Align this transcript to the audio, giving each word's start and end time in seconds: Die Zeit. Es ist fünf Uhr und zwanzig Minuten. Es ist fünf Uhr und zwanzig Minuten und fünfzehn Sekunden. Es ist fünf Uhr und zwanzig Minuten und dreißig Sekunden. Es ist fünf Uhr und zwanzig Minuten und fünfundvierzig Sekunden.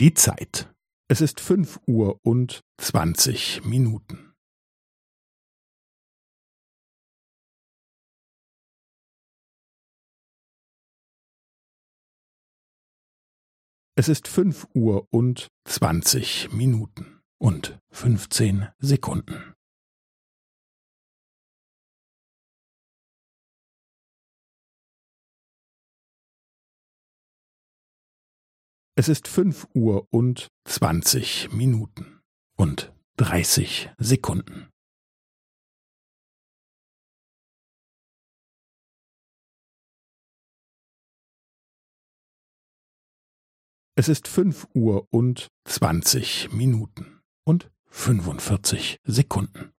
Die 0.00 0.14
Zeit. 0.14 0.72
Es 1.08 1.20
ist 1.20 1.40
fünf 1.40 1.80
Uhr 1.88 2.20
und 2.22 2.60
zwanzig 2.80 3.64
Minuten. 3.64 4.32
Es 13.96 14.08
ist 14.08 14.28
fünf 14.28 14.68
Uhr 14.72 15.08
und 15.10 15.48
zwanzig 15.66 16.52
Minuten 16.52 17.20
und 17.38 17.80
fünfzehn 17.90 18.68
Sekunden. 18.78 19.57
Es 28.98 29.06
ist 29.06 29.28
fünf 29.28 29.68
Uhr 29.74 30.08
und 30.10 30.48
zwanzig 30.64 31.52
Minuten 31.52 32.20
und 32.56 32.92
dreißig 33.16 33.90
Sekunden. 33.96 34.70
Es 43.94 44.08
ist 44.08 44.26
fünf 44.26 44.66
Uhr 44.74 45.06
und 45.12 45.46
zwanzig 45.64 46.52
Minuten 46.52 47.20
und 47.44 47.70
fünfundvierzig 47.86 48.98
Sekunden. 49.04 49.72